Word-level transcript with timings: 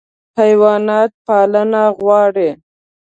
حیوانات 0.37 1.11
پالنه 1.25 1.83
غواړي. 2.03 2.49